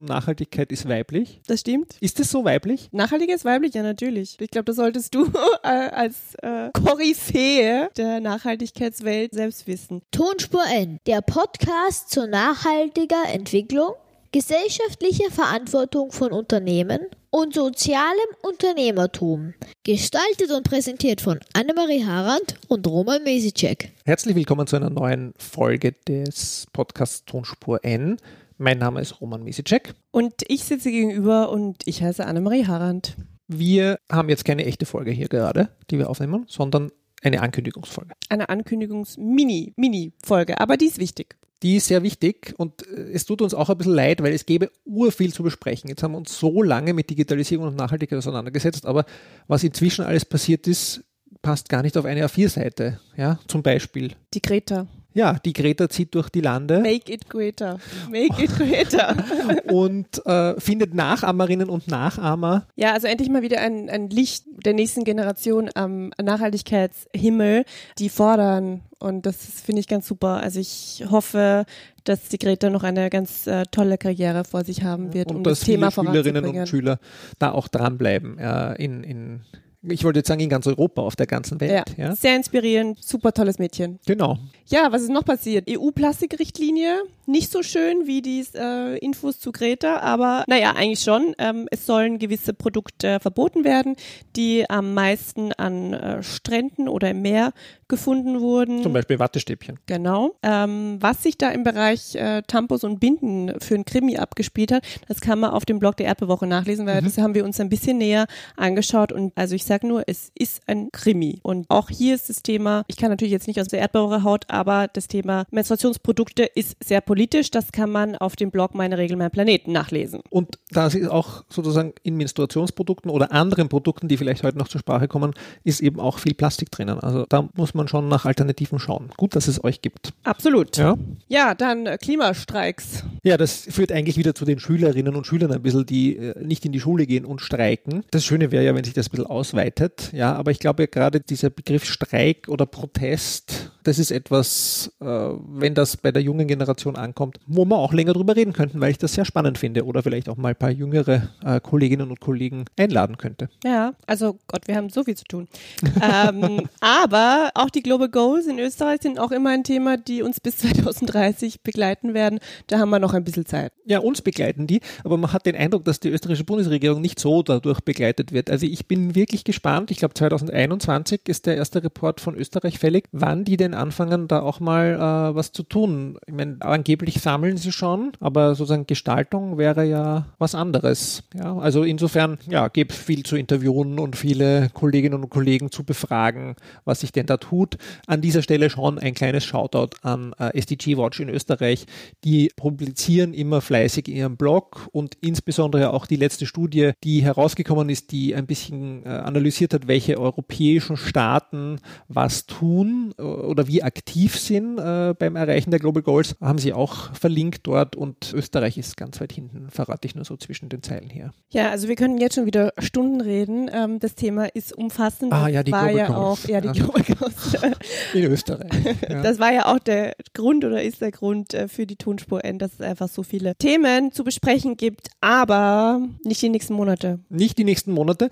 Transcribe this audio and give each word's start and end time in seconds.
Nachhaltigkeit 0.00 0.72
ist 0.72 0.88
weiblich. 0.88 1.40
Das 1.46 1.60
stimmt. 1.60 1.96
Ist 2.00 2.18
es 2.20 2.30
so 2.30 2.44
weiblich? 2.44 2.88
Nachhaltig 2.92 3.30
ist 3.30 3.44
weiblich, 3.44 3.74
ja 3.74 3.82
natürlich. 3.82 4.36
Ich 4.40 4.50
glaube, 4.50 4.64
das 4.64 4.76
solltest 4.76 5.14
du 5.14 5.26
äh, 5.62 5.68
als 5.68 6.34
äh, 6.42 6.70
Koryphäe 6.72 7.90
der 7.96 8.20
Nachhaltigkeitswelt 8.20 9.34
selbst 9.34 9.66
wissen. 9.66 10.00
Tonspur 10.10 10.64
N, 10.72 10.98
der 11.06 11.20
Podcast 11.20 12.10
zur 12.10 12.26
nachhaltiger 12.26 13.24
Entwicklung, 13.30 13.92
gesellschaftlicher 14.32 15.30
Verantwortung 15.30 16.12
von 16.12 16.32
Unternehmen 16.32 17.00
und 17.28 17.54
sozialem 17.54 18.30
Unternehmertum. 18.42 19.52
Gestaltet 19.82 20.50
und 20.50 20.62
präsentiert 20.62 21.20
von 21.20 21.40
Annemarie 21.52 22.04
Harand 22.04 22.54
und 22.68 22.86
Roman 22.86 23.22
Mesicek. 23.22 23.92
Herzlich 24.06 24.34
willkommen 24.34 24.66
zu 24.66 24.76
einer 24.76 24.90
neuen 24.90 25.34
Folge 25.36 25.92
des 26.08 26.66
Podcasts 26.72 27.24
Tonspur 27.26 27.84
N. 27.84 28.16
Mein 28.62 28.76
Name 28.76 29.00
ist 29.00 29.22
Roman 29.22 29.42
Mesicek. 29.42 29.94
Und 30.10 30.34
ich 30.46 30.64
sitze 30.64 30.90
gegenüber 30.90 31.48
und 31.48 31.78
ich 31.86 32.02
heiße 32.02 32.26
Annemarie 32.26 32.66
Harand. 32.66 33.16
Wir 33.48 33.98
haben 34.12 34.28
jetzt 34.28 34.44
keine 34.44 34.66
echte 34.66 34.84
Folge 34.84 35.12
hier 35.12 35.28
gerade, 35.28 35.70
die 35.90 35.96
wir 35.96 36.10
aufnehmen, 36.10 36.44
sondern 36.46 36.92
eine 37.22 37.40
Ankündigungsfolge. 37.40 38.12
Eine 38.28 38.50
Ankündigungs-Mini-Mini-Folge, 38.50 40.60
aber 40.60 40.76
die 40.76 40.84
ist 40.84 40.98
wichtig. 40.98 41.36
Die 41.62 41.76
ist 41.76 41.86
sehr 41.86 42.02
wichtig 42.02 42.52
und 42.58 42.86
äh, 42.86 43.12
es 43.12 43.24
tut 43.24 43.40
uns 43.40 43.54
auch 43.54 43.70
ein 43.70 43.78
bisschen 43.78 43.94
leid, 43.94 44.22
weil 44.22 44.34
es 44.34 44.44
gäbe 44.44 44.70
urviel 44.84 45.32
zu 45.32 45.42
besprechen. 45.42 45.88
Jetzt 45.88 46.02
haben 46.02 46.12
wir 46.12 46.18
uns 46.18 46.38
so 46.38 46.62
lange 46.62 46.92
mit 46.92 47.08
Digitalisierung 47.08 47.68
und 47.68 47.76
Nachhaltigkeit 47.76 48.18
auseinandergesetzt, 48.18 48.84
aber 48.84 49.06
was 49.48 49.64
inzwischen 49.64 50.04
alles 50.04 50.26
passiert 50.26 50.66
ist, 50.66 51.02
passt 51.40 51.70
gar 51.70 51.80
nicht 51.80 51.96
auf 51.96 52.04
eine 52.04 52.26
A4-Seite. 52.26 53.00
Ja, 53.16 53.38
zum 53.48 53.62
Beispiel. 53.62 54.12
Die 54.34 54.42
Greta. 54.42 54.86
Ja, 55.12 55.38
die 55.44 55.52
Greta 55.52 55.88
zieht 55.88 56.14
durch 56.14 56.28
die 56.28 56.40
Lande. 56.40 56.80
Make 56.80 57.12
it 57.12 57.28
greater. 57.28 57.78
Make 58.10 58.42
it 58.42 58.56
greater. 58.56 59.16
und 59.72 60.24
äh, 60.24 60.58
findet 60.60 60.94
Nachahmerinnen 60.94 61.68
und 61.68 61.88
Nachahmer. 61.88 62.66
Ja, 62.76 62.92
also 62.92 63.08
endlich 63.08 63.28
mal 63.28 63.42
wieder 63.42 63.60
ein, 63.60 63.90
ein 63.90 64.08
Licht 64.08 64.44
der 64.64 64.74
nächsten 64.74 65.04
Generation 65.04 65.68
am 65.74 66.10
Nachhaltigkeitshimmel, 66.20 67.64
die 67.98 68.08
fordern. 68.08 68.82
Und 69.00 69.26
das 69.26 69.36
finde 69.36 69.80
ich 69.80 69.88
ganz 69.88 70.06
super. 70.06 70.42
Also 70.42 70.60
ich 70.60 71.04
hoffe, 71.10 71.64
dass 72.04 72.28
die 72.28 72.38
Greta 72.38 72.70
noch 72.70 72.84
eine 72.84 73.10
ganz 73.10 73.46
äh, 73.46 73.64
tolle 73.70 73.98
Karriere 73.98 74.44
vor 74.44 74.64
sich 74.64 74.84
haben 74.84 75.12
wird, 75.12 75.30
und 75.30 75.38
um 75.38 75.42
dass 75.42 75.60
das 75.60 75.66
Thema 75.66 75.90
viele 75.90 76.06
Schülerinnen 76.06 76.44
und 76.44 76.68
Schüler 76.68 76.98
da 77.38 77.52
auch 77.52 77.68
dranbleiben 77.68 78.38
äh, 78.38 78.74
in, 78.74 79.02
in 79.02 79.40
ich 79.82 80.04
wollte 80.04 80.18
jetzt 80.18 80.28
sagen, 80.28 80.40
in 80.40 80.48
ganz 80.48 80.66
Europa, 80.66 81.02
auf 81.02 81.16
der 81.16 81.26
ganzen 81.26 81.60
Welt. 81.60 81.94
Ja. 81.96 82.04
ja. 82.04 82.16
Sehr 82.16 82.36
inspirierend, 82.36 83.02
super 83.02 83.32
tolles 83.32 83.58
Mädchen. 83.58 83.98
Genau. 84.06 84.38
Ja, 84.66 84.92
was 84.92 85.02
ist 85.02 85.10
noch 85.10 85.24
passiert? 85.24 85.68
EU-Plastikrichtlinie, 85.70 87.02
nicht 87.26 87.50
so 87.50 87.62
schön 87.62 88.06
wie 88.06 88.20
die 88.20 88.44
äh, 88.54 88.98
Infos 88.98 89.40
zu 89.40 89.52
Greta, 89.52 90.00
aber 90.00 90.44
naja, 90.48 90.74
eigentlich 90.76 91.00
schon. 91.00 91.34
Ähm, 91.38 91.66
es 91.70 91.86
sollen 91.86 92.18
gewisse 92.18 92.52
Produkte 92.52 93.20
verboten 93.20 93.64
werden, 93.64 93.96
die 94.36 94.68
am 94.68 94.92
meisten 94.92 95.52
an 95.52 95.94
äh, 95.94 96.22
Stränden 96.22 96.88
oder 96.88 97.10
im 97.10 97.22
Meer 97.22 97.52
gefunden 97.90 98.40
wurden. 98.40 98.82
Zum 98.82 98.94
Beispiel 98.94 99.18
Wattestäbchen. 99.18 99.78
Genau. 99.84 100.34
Ähm, 100.42 100.96
was 101.00 101.22
sich 101.22 101.36
da 101.36 101.50
im 101.50 101.62
Bereich 101.62 102.14
äh, 102.14 102.42
Tampons 102.46 102.84
und 102.84 103.00
Binden 103.00 103.52
für 103.60 103.74
ein 103.74 103.84
Krimi 103.84 104.16
abgespielt 104.16 104.72
hat, 104.72 104.84
das 105.08 105.20
kann 105.20 105.38
man 105.38 105.50
auf 105.50 105.66
dem 105.66 105.78
Blog 105.78 105.98
der 105.98 106.06
Erdbewoche 106.06 106.46
nachlesen, 106.46 106.86
weil 106.86 107.02
mhm. 107.02 107.04
das 107.04 107.18
haben 107.18 107.34
wir 107.34 107.44
uns 107.44 107.60
ein 107.60 107.68
bisschen 107.68 107.98
näher 107.98 108.26
angeschaut 108.56 109.12
und 109.12 109.32
also 109.36 109.54
ich 109.54 109.64
sage 109.64 109.86
nur, 109.86 110.04
es 110.06 110.32
ist 110.34 110.62
ein 110.66 110.88
Krimi. 110.92 111.40
Und 111.42 111.68
auch 111.68 111.90
hier 111.90 112.14
ist 112.14 112.30
das 112.30 112.42
Thema, 112.42 112.84
ich 112.86 112.96
kann 112.96 113.10
natürlich 113.10 113.32
jetzt 113.32 113.46
nicht 113.46 113.60
aus 113.60 113.68
der 113.68 113.80
Erdbewoche 113.80 114.24
Haut, 114.24 114.44
aber 114.48 114.88
das 114.92 115.08
Thema 115.08 115.44
Menstruationsprodukte 115.50 116.44
ist 116.44 116.76
sehr 116.82 117.00
politisch. 117.00 117.50
Das 117.50 117.72
kann 117.72 117.90
man 117.90 118.16
auf 118.16 118.36
dem 118.36 118.50
Blog 118.50 118.74
Meine 118.74 118.98
Regel, 118.98 119.16
mein 119.16 119.30
Planeten 119.30 119.72
nachlesen. 119.72 120.20
Und 120.30 120.58
da 120.70 120.86
ist 120.86 121.08
auch 121.08 121.44
sozusagen 121.48 121.92
in 122.02 122.16
Menstruationsprodukten 122.16 123.10
oder 123.10 123.32
anderen 123.32 123.68
Produkten, 123.68 124.08
die 124.08 124.16
vielleicht 124.16 124.42
heute 124.44 124.58
noch 124.58 124.68
zur 124.68 124.80
Sprache 124.80 125.08
kommen, 125.08 125.34
ist 125.64 125.80
eben 125.80 126.00
auch 126.00 126.18
viel 126.18 126.34
Plastik 126.34 126.70
drinnen. 126.70 127.00
Also 127.00 127.26
da 127.28 127.48
muss 127.56 127.74
man 127.74 127.79
schon 127.88 128.08
nach 128.08 128.24
Alternativen 128.24 128.78
schauen. 128.78 129.10
Gut, 129.16 129.36
dass 129.36 129.48
es 129.48 129.62
euch 129.62 129.82
gibt. 129.82 130.12
Absolut. 130.24 130.76
Ja, 130.76 130.96
ja 131.28 131.54
dann 131.54 131.86
äh, 131.86 131.98
Klimastreiks. 131.98 133.04
Ja, 133.22 133.36
das 133.36 133.66
führt 133.70 133.92
eigentlich 133.92 134.16
wieder 134.16 134.34
zu 134.34 134.44
den 134.44 134.58
Schülerinnen 134.58 135.14
und 135.14 135.26
Schülern 135.26 135.52
ein 135.52 135.62
bisschen, 135.62 135.86
die 135.86 136.16
äh, 136.16 136.42
nicht 136.44 136.64
in 136.64 136.72
die 136.72 136.80
Schule 136.80 137.06
gehen 137.06 137.24
und 137.24 137.40
streiken. 137.40 138.04
Das 138.10 138.24
Schöne 138.24 138.50
wäre 138.50 138.64
ja, 138.64 138.74
wenn 138.74 138.84
sich 138.84 138.94
das 138.94 139.08
ein 139.08 139.10
bisschen 139.10 139.26
ausweitet. 139.26 140.10
Ja, 140.12 140.34
aber 140.34 140.50
ich 140.50 140.58
glaube 140.58 140.88
gerade 140.88 141.20
dieser 141.20 141.50
Begriff 141.50 141.84
Streik 141.84 142.48
oder 142.48 142.66
Protest, 142.66 143.69
das 143.84 143.98
ist 143.98 144.10
etwas, 144.10 144.92
äh, 145.00 145.04
wenn 145.04 145.74
das 145.74 145.96
bei 145.96 146.12
der 146.12 146.22
jungen 146.22 146.46
Generation 146.46 146.96
ankommt, 146.96 147.38
wo 147.46 147.64
wir 147.64 147.76
auch 147.76 147.92
länger 147.92 148.12
drüber 148.12 148.36
reden 148.36 148.52
könnten, 148.52 148.80
weil 148.80 148.90
ich 148.90 148.98
das 148.98 149.14
sehr 149.14 149.24
spannend 149.24 149.58
finde 149.58 149.84
oder 149.84 150.02
vielleicht 150.02 150.28
auch 150.28 150.36
mal 150.36 150.50
ein 150.50 150.56
paar 150.56 150.70
jüngere 150.70 151.28
äh, 151.44 151.60
Kolleginnen 151.60 152.10
und 152.10 152.20
Kollegen 152.20 152.64
einladen 152.78 153.16
könnte. 153.16 153.48
Ja, 153.64 153.94
also 154.06 154.38
Gott, 154.46 154.66
wir 154.66 154.76
haben 154.76 154.90
so 154.90 155.04
viel 155.04 155.16
zu 155.16 155.24
tun. 155.24 155.48
ähm, 156.02 156.68
aber 156.80 157.50
auch 157.54 157.70
die 157.70 157.82
Global 157.82 158.08
Goals 158.08 158.46
in 158.46 158.58
Österreich 158.58 159.02
sind 159.02 159.18
auch 159.18 159.30
immer 159.30 159.50
ein 159.50 159.64
Thema, 159.64 159.96
die 159.96 160.22
uns 160.22 160.40
bis 160.40 160.58
2030 160.58 161.62
begleiten 161.62 162.14
werden. 162.14 162.40
Da 162.66 162.78
haben 162.78 162.90
wir 162.90 162.98
noch 162.98 163.14
ein 163.14 163.24
bisschen 163.24 163.46
Zeit. 163.46 163.72
Ja, 163.86 164.00
uns 164.00 164.22
begleiten 164.22 164.66
die, 164.66 164.80
aber 165.04 165.16
man 165.16 165.32
hat 165.32 165.46
den 165.46 165.56
Eindruck, 165.56 165.84
dass 165.84 166.00
die 166.00 166.08
österreichische 166.08 166.44
Bundesregierung 166.44 167.00
nicht 167.00 167.18
so 167.18 167.42
dadurch 167.42 167.80
begleitet 167.80 168.32
wird. 168.32 168.50
Also 168.50 168.66
ich 168.66 168.86
bin 168.86 169.14
wirklich 169.14 169.44
gespannt. 169.44 169.90
Ich 169.90 169.98
glaube, 169.98 170.14
2021 170.14 171.22
ist 171.26 171.46
der 171.46 171.56
erste 171.56 171.82
Report 171.82 172.20
von 172.20 172.34
Österreich 172.36 172.78
fällig, 172.78 173.08
wann 173.12 173.44
die 173.44 173.56
denn 173.56 173.69
anfangen, 173.74 174.28
da 174.28 174.40
auch 174.40 174.60
mal 174.60 174.94
äh, 174.94 175.34
was 175.34 175.52
zu 175.52 175.62
tun. 175.62 176.18
Ich 176.26 176.34
meine, 176.34 176.56
angeblich 176.60 177.20
sammeln 177.20 177.56
sie 177.56 177.72
schon, 177.72 178.12
aber 178.20 178.54
sozusagen 178.54 178.86
Gestaltung 178.86 179.58
wäre 179.58 179.84
ja 179.84 180.26
was 180.38 180.54
anderes. 180.54 181.22
Ja, 181.34 181.56
also 181.58 181.82
insofern, 181.82 182.38
ja, 182.48 182.68
gibt 182.68 182.92
viel 182.92 183.22
zu 183.22 183.36
interviewen 183.36 183.98
und 183.98 184.16
viele 184.16 184.70
Kolleginnen 184.70 185.22
und 185.22 185.30
Kollegen 185.30 185.70
zu 185.70 185.84
befragen, 185.84 186.56
was 186.84 187.00
sich 187.00 187.12
denn 187.12 187.26
da 187.26 187.36
tut. 187.36 187.76
An 188.06 188.20
dieser 188.20 188.42
Stelle 188.42 188.70
schon 188.70 188.98
ein 188.98 189.14
kleines 189.14 189.44
Shoutout 189.44 189.96
an 190.02 190.34
äh, 190.38 190.56
SDG 190.58 190.96
Watch 190.96 191.20
in 191.20 191.28
Österreich. 191.28 191.86
Die 192.24 192.50
publizieren 192.56 193.34
immer 193.34 193.60
fleißig 193.60 194.08
in 194.08 194.16
ihrem 194.16 194.36
Blog 194.36 194.88
und 194.92 195.16
insbesondere 195.20 195.92
auch 195.92 196.06
die 196.06 196.16
letzte 196.16 196.46
Studie, 196.46 196.92
die 197.04 197.22
herausgekommen 197.22 197.88
ist, 197.88 198.12
die 198.12 198.34
ein 198.34 198.46
bisschen 198.46 199.04
äh, 199.04 199.08
analysiert 199.08 199.74
hat, 199.74 199.88
welche 199.88 200.18
europäischen 200.18 200.96
Staaten 200.96 201.78
was 202.08 202.46
tun 202.46 203.14
äh, 203.18 203.22
oder 203.60 203.68
wie 203.68 203.82
aktiv 203.82 204.38
sind 204.38 204.78
äh, 204.78 205.14
beim 205.18 205.36
Erreichen 205.36 205.70
der 205.70 205.80
Global 205.80 206.02
Goals, 206.02 206.34
haben 206.40 206.58
sie 206.58 206.72
auch 206.72 207.14
verlinkt 207.14 207.66
dort 207.66 207.94
und 207.94 208.32
Österreich 208.32 208.78
ist 208.78 208.96
ganz 208.96 209.20
weit 209.20 209.32
hinten, 209.32 209.68
verrate 209.70 210.06
ich 210.06 210.14
nur 210.14 210.24
so 210.24 210.36
zwischen 210.38 210.68
den 210.70 210.82
Zeilen 210.82 211.10
hier. 211.10 211.32
Ja, 211.50 211.70
also 211.70 211.88
wir 211.88 211.96
können 211.96 212.16
jetzt 212.18 212.36
schon 212.36 212.46
wieder 212.46 212.72
Stunden 212.78 213.20
reden. 213.20 213.70
Ähm, 213.72 213.98
das 214.00 214.14
Thema 214.14 214.46
ist 214.46 214.72
umfassend. 214.72 215.32
Ah 215.32 215.48
ja, 215.48 215.62
die 215.62 215.72
war 215.72 215.88
Global 215.88 215.98
ja 215.98 216.06
Goals. 216.06 216.44
auch, 216.44 216.48
ja, 216.48 216.60
die 216.62 216.68
Also- 216.68 216.84
Global 216.84 217.02
Goals. 217.02 217.56
In 218.14 218.24
Österreich. 218.24 218.70
Ja. 219.08 219.22
Das 219.22 219.38
war 219.38 219.52
ja 219.52 219.66
auch 219.66 219.78
der 219.78 220.14
Grund 220.32 220.64
oder 220.64 220.82
ist 220.82 221.00
der 221.02 221.10
Grund 221.12 221.52
äh, 221.52 221.68
für 221.68 221.86
die 221.86 221.96
Tonspur 221.96 222.44
N, 222.44 222.58
dass 222.58 222.72
es 222.74 222.80
einfach 222.80 223.08
so 223.08 223.22
viele 223.22 223.54
Themen 223.56 224.12
zu 224.12 224.24
besprechen 224.24 224.76
gibt, 224.78 225.08
aber 225.20 226.00
nicht 226.24 226.40
die 226.40 226.48
nächsten 226.48 226.72
Monate. 226.74 227.18
Nicht 227.28 227.58
die 227.58 227.64
nächsten 227.64 227.92
Monate. 227.92 228.30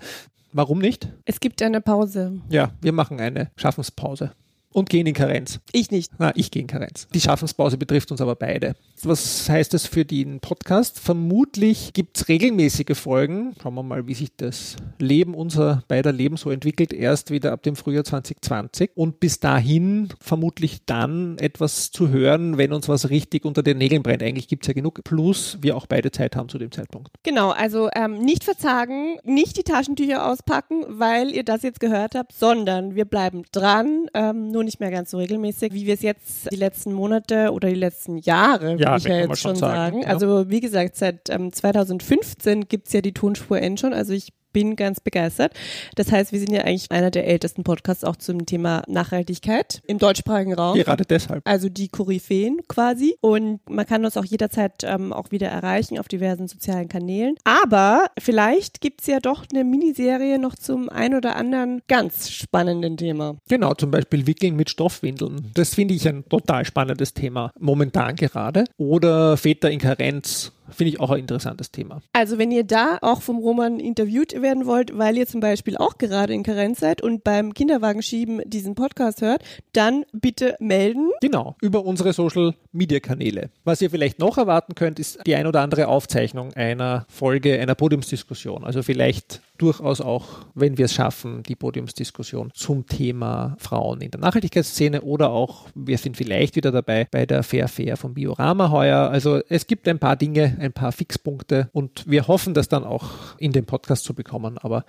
Warum 0.53 0.79
nicht? 0.79 1.07
Es 1.25 1.39
gibt 1.39 1.61
eine 1.61 1.79
Pause. 1.81 2.39
Ja, 2.49 2.71
wir 2.81 2.91
machen 2.91 3.19
eine 3.19 3.51
Schaffenspause 3.55 4.31
und 4.71 4.89
gehen 4.89 5.07
in 5.07 5.13
Karenz. 5.13 5.59
Ich 5.71 5.91
nicht. 5.91 6.11
Na, 6.19 6.31
ich 6.35 6.51
gehe 6.51 6.61
in 6.61 6.67
Karenz. 6.67 7.07
Die 7.13 7.21
Schaffenspause 7.21 7.77
betrifft 7.77 8.11
uns 8.11 8.21
aber 8.21 8.35
beide. 8.35 8.75
Was 9.03 9.49
heißt 9.49 9.73
das 9.73 9.87
für 9.87 10.05
den 10.05 10.39
Podcast? 10.41 10.99
Vermutlich 10.99 11.93
gibt 11.93 12.17
es 12.17 12.27
regelmäßige 12.27 12.97
Folgen. 12.97 13.55
Schauen 13.61 13.73
wir 13.75 13.83
mal, 13.83 14.07
wie 14.07 14.13
sich 14.13 14.35
das 14.35 14.75
Leben 14.99 15.33
unser 15.33 15.83
beider 15.87 16.11
Leben 16.11 16.37
so 16.37 16.51
entwickelt. 16.51 16.93
Erst 16.93 17.31
wieder 17.31 17.53
ab 17.53 17.63
dem 17.63 17.75
Frühjahr 17.75 18.03
2020. 18.03 18.91
Und 18.95 19.19
bis 19.19 19.39
dahin 19.39 20.09
vermutlich 20.19 20.85
dann 20.85 21.37
etwas 21.37 21.91
zu 21.91 22.09
hören, 22.09 22.57
wenn 22.57 22.73
uns 22.73 22.89
was 22.89 23.09
richtig 23.09 23.45
unter 23.45 23.63
den 23.63 23.77
Nägeln 23.77 24.03
brennt. 24.03 24.21
Eigentlich 24.21 24.47
gibt 24.47 24.63
es 24.63 24.67
ja 24.67 24.73
genug. 24.73 25.03
Plus 25.03 25.57
wir 25.61 25.77
auch 25.77 25.87
beide 25.87 26.11
Zeit 26.11 26.35
haben 26.35 26.49
zu 26.49 26.57
dem 26.57 26.71
Zeitpunkt. 26.71 27.09
Genau, 27.23 27.51
also 27.51 27.89
ähm, 27.95 28.19
nicht 28.19 28.43
verzagen, 28.43 29.17
nicht 29.23 29.57
die 29.57 29.63
Taschentücher 29.63 30.29
auspacken, 30.29 30.83
weil 30.87 31.31
ihr 31.31 31.43
das 31.43 31.63
jetzt 31.63 31.79
gehört 31.79 32.15
habt, 32.15 32.33
sondern 32.33 32.95
wir 32.95 33.05
bleiben 33.05 33.43
dran, 33.51 34.07
ähm, 34.13 34.51
nur 34.59 34.65
nicht 34.65 34.81
mehr 34.81 34.91
ganz 34.91 35.11
so 35.11 35.17
regelmäßig, 35.17 35.73
wie 35.73 35.85
wir 35.85 35.93
es 35.93 36.01
jetzt 36.01 36.51
die 36.51 36.57
letzten 36.57 36.91
Monate 36.91 37.51
oder 37.53 37.69
die 37.69 37.75
letzten 37.75 38.17
Jahre, 38.17 38.75
Ja, 38.75 38.91
würde 38.91 38.97
ich 38.97 39.03
ja 39.05 39.19
jetzt 39.19 39.39
schon 39.39 39.55
sagen, 39.55 40.01
sagen. 40.01 40.05
Also 40.05 40.49
wie 40.49 40.59
gesagt, 40.59 40.97
seit 40.97 41.29
ähm, 41.29 41.53
2015 41.53 42.67
gibt's 42.67 42.91
ja 42.91 42.99
die 42.99 43.13
Tonspur 43.13 43.61
N 43.61 43.77
schon, 43.77 43.93
also 43.93 44.11
ich 44.11 44.33
bin 44.53 44.75
ganz 44.75 44.99
begeistert. 44.99 45.53
Das 45.95 46.11
heißt, 46.11 46.31
wir 46.31 46.39
sind 46.39 46.51
ja 46.51 46.61
eigentlich 46.61 46.91
einer 46.91 47.11
der 47.11 47.27
ältesten 47.27 47.63
Podcasts 47.63 48.03
auch 48.03 48.15
zum 48.15 48.45
Thema 48.45 48.83
Nachhaltigkeit 48.87 49.81
im 49.87 49.99
deutschsprachigen 49.99 50.53
Raum. 50.53 50.77
Gerade 50.77 51.05
deshalb. 51.05 51.47
Also 51.47 51.69
die 51.69 51.87
Koryphäen 51.87 52.61
quasi. 52.67 53.15
Und 53.21 53.67
man 53.69 53.85
kann 53.85 54.05
uns 54.05 54.17
auch 54.17 54.25
jederzeit 54.25 54.83
ähm, 54.83 55.13
auch 55.13 55.31
wieder 55.31 55.47
erreichen 55.47 55.99
auf 55.99 56.07
diversen 56.07 56.47
sozialen 56.47 56.87
Kanälen. 56.87 57.35
Aber 57.43 58.07
vielleicht 58.19 58.81
gibt's 58.81 59.07
ja 59.07 59.19
doch 59.19 59.45
eine 59.51 59.63
Miniserie 59.63 60.39
noch 60.39 60.55
zum 60.55 60.89
ein 60.89 61.15
oder 61.15 61.35
anderen 61.35 61.81
ganz 61.87 62.29
spannenden 62.29 62.97
Thema. 62.97 63.37
Genau, 63.47 63.73
zum 63.73 63.91
Beispiel 63.91 64.27
Wickeln 64.27 64.55
mit 64.55 64.69
Stoffwindeln. 64.69 65.51
Das 65.53 65.75
finde 65.75 65.93
ich 65.93 66.07
ein 66.07 66.25
total 66.27 66.65
spannendes 66.65 67.13
Thema 67.13 67.51
momentan 67.59 68.15
gerade. 68.15 68.65
Oder 68.77 69.37
Väter 69.37 69.69
in 69.71 69.79
Karenz 69.79 70.51
finde 70.71 70.93
ich 70.93 70.99
auch 70.99 71.11
ein 71.11 71.19
interessantes 71.19 71.71
Thema. 71.71 72.01
Also 72.13 72.37
wenn 72.37 72.51
ihr 72.51 72.63
da 72.63 72.97
auch 73.01 73.21
vom 73.21 73.37
Roman 73.37 73.79
interviewt 73.79 74.39
werden 74.41 74.65
wollt, 74.65 74.97
weil 74.97 75.17
ihr 75.17 75.27
zum 75.27 75.39
Beispiel 75.39 75.77
auch 75.77 75.97
gerade 75.97 76.33
in 76.33 76.43
Karenz 76.43 76.79
seid 76.79 77.01
und 77.01 77.23
beim 77.23 77.53
Kinderwagenschieben 77.53 78.41
diesen 78.45 78.75
Podcast 78.75 79.21
hört, 79.21 79.43
dann 79.73 80.05
bitte 80.11 80.55
melden. 80.59 81.09
Genau, 81.21 81.55
über 81.61 81.85
unsere 81.85 82.13
Social 82.13 82.53
Media 82.71 82.99
Kanäle. 82.99 83.49
Was 83.63 83.81
ihr 83.81 83.89
vielleicht 83.89 84.19
noch 84.19 84.37
erwarten 84.37 84.75
könnt, 84.75 84.99
ist 84.99 85.19
die 85.25 85.35
ein 85.35 85.47
oder 85.47 85.61
andere 85.61 85.87
Aufzeichnung 85.87 86.53
einer 86.53 87.05
Folge, 87.09 87.59
einer 87.59 87.75
Podiumsdiskussion. 87.75 88.63
Also 88.63 88.83
vielleicht 88.83 89.41
durchaus 89.57 90.01
auch, 90.01 90.45
wenn 90.55 90.77
wir 90.77 90.85
es 90.85 90.93
schaffen, 90.93 91.43
die 91.43 91.55
Podiumsdiskussion 91.55 92.51
zum 92.53 92.87
Thema 92.87 93.55
Frauen 93.59 94.01
in 94.01 94.11
der 94.11 94.19
Nachhaltigkeitsszene 94.19 95.01
oder 95.01 95.29
auch, 95.29 95.67
wir 95.75 95.97
sind 95.97 96.17
vielleicht 96.17 96.55
wieder 96.55 96.71
dabei 96.71 97.07
bei 97.11 97.25
der 97.25 97.43
Fair 97.43 97.67
Fair 97.67 97.97
vom 97.97 98.13
Biorama 98.13 98.71
heuer. 98.71 99.09
Also 99.09 99.41
es 99.49 99.67
gibt 99.67 99.87
ein 99.87 99.99
paar 99.99 100.15
Dinge, 100.15 100.57
ein 100.59 100.73
paar 100.73 100.91
Fixpunkte 100.91 101.69
und 101.71 102.09
wir 102.09 102.27
hoffen, 102.27 102.53
das 102.53 102.67
dann 102.67 102.83
auch 102.83 103.37
in 103.37 103.51
den 103.51 103.65
Podcast 103.65 104.03
zu 104.03 104.13
bekommen. 104.13 104.57
Aber 104.57 104.85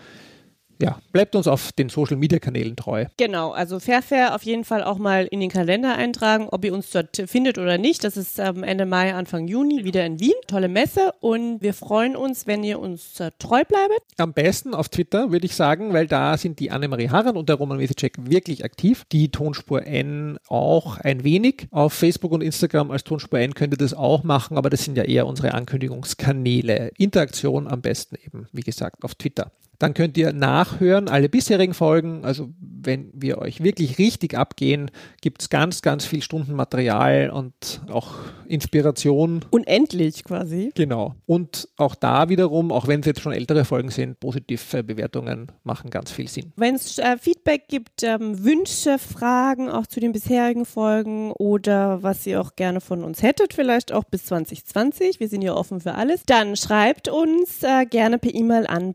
ja, 0.80 0.98
bleibt 1.12 1.36
uns 1.36 1.46
auf 1.46 1.72
den 1.72 1.88
Social 1.88 2.16
Media 2.16 2.38
Kanälen 2.38 2.76
treu. 2.76 3.06
Genau, 3.16 3.50
also 3.50 3.80
Fair 3.80 4.02
Fair 4.02 4.34
auf 4.34 4.42
jeden 4.42 4.64
Fall 4.64 4.82
auch 4.82 4.98
mal 4.98 5.26
in 5.26 5.40
den 5.40 5.50
Kalender 5.50 5.94
eintragen, 5.94 6.48
ob 6.50 6.64
ihr 6.64 6.72
uns 6.72 6.90
dort 6.90 7.22
findet 7.26 7.58
oder 7.58 7.78
nicht. 7.78 8.02
Das 8.02 8.16
ist 8.16 8.38
ähm, 8.38 8.62
Ende 8.62 8.86
Mai, 8.86 9.14
Anfang 9.14 9.46
Juni 9.46 9.84
wieder 9.84 10.04
in 10.06 10.20
Wien. 10.20 10.32
Tolle 10.46 10.68
Messe 10.68 11.12
und 11.20 11.60
wir 11.60 11.74
freuen 11.74 12.16
uns, 12.16 12.46
wenn 12.46 12.64
ihr 12.64 12.78
uns 12.78 13.20
äh, 13.20 13.30
treu 13.38 13.62
bleibt. 13.64 14.00
Am 14.16 14.32
besten 14.32 14.74
auf 14.74 14.88
Twitter, 14.88 15.30
würde 15.30 15.46
ich 15.46 15.54
sagen, 15.54 15.92
weil 15.92 16.06
da 16.06 16.36
sind 16.36 16.58
die 16.58 16.70
Annemarie 16.70 17.10
Harran 17.10 17.36
und 17.36 17.48
der 17.48 17.56
Roman 17.56 17.78
Mesicek 17.78 18.14
wirklich 18.18 18.64
aktiv. 18.64 19.04
Die 19.12 19.30
Tonspur 19.30 19.86
N 19.86 20.38
auch 20.48 20.98
ein 20.98 21.24
wenig. 21.24 21.68
Auf 21.70 21.92
Facebook 21.92 22.32
und 22.32 22.42
Instagram 22.42 22.90
als 22.90 23.04
Tonspur 23.04 23.38
N 23.38 23.54
könnt 23.54 23.74
ihr 23.74 23.78
das 23.78 23.94
auch 23.94 24.24
machen, 24.24 24.56
aber 24.56 24.70
das 24.70 24.84
sind 24.84 24.96
ja 24.96 25.04
eher 25.04 25.26
unsere 25.26 25.52
Ankündigungskanäle. 25.54 26.92
Interaktion 26.96 27.68
am 27.68 27.82
besten 27.82 28.16
eben, 28.24 28.48
wie 28.52 28.62
gesagt, 28.62 29.04
auf 29.04 29.14
Twitter. 29.14 29.50
Dann 29.80 29.94
könnt 29.94 30.18
ihr 30.18 30.34
nachhören 30.34 31.08
alle 31.08 31.30
bisherigen 31.30 31.72
Folgen. 31.72 32.22
Also 32.24 32.50
wenn 32.60 33.10
wir 33.14 33.38
euch 33.38 33.64
wirklich 33.64 33.98
richtig 33.98 34.36
abgehen, 34.36 34.90
gibt 35.22 35.40
es 35.40 35.48
ganz, 35.48 35.80
ganz 35.80 36.04
viel 36.04 36.22
Stundenmaterial 36.22 37.30
und 37.30 37.80
auch 37.90 38.14
Inspiration. 38.46 39.44
Unendlich 39.50 40.24
quasi. 40.24 40.70
Genau. 40.74 41.14
Und 41.24 41.68
auch 41.78 41.94
da 41.94 42.28
wiederum, 42.28 42.72
auch 42.72 42.88
wenn 42.88 43.00
es 43.00 43.06
jetzt 43.06 43.20
schon 43.20 43.32
ältere 43.32 43.64
Folgen 43.64 43.90
sind, 43.90 44.20
positive 44.20 44.82
Bewertungen 44.82 45.50
machen 45.64 45.88
ganz 45.88 46.10
viel 46.10 46.28
Sinn. 46.28 46.52
Wenn 46.56 46.74
es 46.74 46.98
äh, 46.98 47.16
Feedback 47.16 47.68
gibt, 47.68 48.02
ähm, 48.02 48.44
Wünsche, 48.44 48.98
Fragen 48.98 49.70
auch 49.70 49.86
zu 49.86 50.00
den 50.00 50.12
bisherigen 50.12 50.66
Folgen 50.66 51.32
oder 51.32 52.02
was 52.02 52.26
ihr 52.26 52.40
auch 52.40 52.54
gerne 52.54 52.82
von 52.82 53.02
uns 53.02 53.22
hättet, 53.22 53.54
vielleicht 53.54 53.92
auch 53.92 54.04
bis 54.04 54.26
2020, 54.26 55.20
wir 55.20 55.28
sind 55.28 55.42
ja 55.42 55.54
offen 55.54 55.80
für 55.80 55.94
alles, 55.94 56.22
dann 56.26 56.56
schreibt 56.56 57.08
uns 57.08 57.62
äh, 57.62 57.86
gerne 57.86 58.18
per 58.18 58.34
E-Mail 58.34 58.66
an 58.66 58.94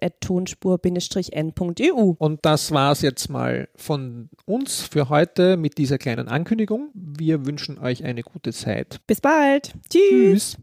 podcast.tonspur-n.eu. 0.00 2.14
Und 2.18 2.40
das 2.42 2.72
war 2.72 2.92
es 2.92 3.02
jetzt 3.02 3.28
mal 3.28 3.68
von 3.76 4.30
uns 4.46 4.82
für 4.82 5.08
heute 5.08 5.56
mit 5.56 5.78
dieser 5.78 5.98
kleinen 5.98 6.28
Ankündigung. 6.28 6.90
Wir 6.94 7.46
wünschen 7.46 7.78
euch 7.78 8.04
eine 8.04 8.22
gute 8.22 8.52
Zeit. 8.52 9.00
Bis 9.06 9.20
bald. 9.20 9.72
Tschüss. 9.88 10.10
Tschüss. 10.10 10.58